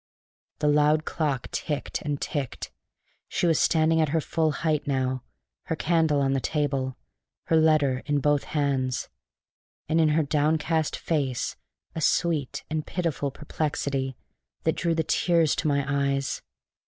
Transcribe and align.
The 0.61 0.67
loud 0.67 1.05
clock 1.05 1.51
ticked 1.51 2.01
and 2.01 2.19
ticked. 2.19 2.71
She 3.29 3.45
was 3.45 3.59
standing 3.59 4.01
at 4.01 4.09
her 4.09 4.19
full 4.19 4.51
height 4.65 4.87
now, 4.87 5.21
her 5.65 5.75
candle 5.75 6.21
on 6.21 6.33
the 6.33 6.39
table, 6.39 6.97
her 7.49 7.55
letter 7.55 8.01
in 8.07 8.17
both 8.19 8.45
hands, 8.45 9.09
and 9.87 10.01
in 10.01 10.09
her 10.17 10.23
downcast 10.23 10.95
face 10.95 11.55
a 11.93 12.01
sweet 12.01 12.63
and 12.67 12.83
pitiful 12.87 13.29
perplexity 13.29 14.17
that 14.63 14.75
drew 14.75 14.95
the 14.95 15.03
tears 15.03 15.55
to 15.57 15.67
my 15.67 15.85
eyes. 15.87 16.41